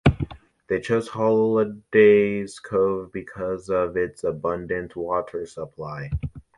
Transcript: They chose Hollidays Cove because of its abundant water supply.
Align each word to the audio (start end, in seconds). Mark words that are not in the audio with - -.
They 0.67 0.79
chose 0.79 1.09
Hollidays 1.09 2.55
Cove 2.63 3.11
because 3.13 3.69
of 3.69 3.95
its 3.95 4.23
abundant 4.23 4.95
water 4.95 5.45
supply. 5.45 6.09